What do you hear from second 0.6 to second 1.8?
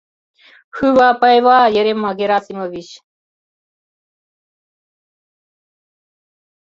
—Хӱвӓӓ пӓйвӓӓ,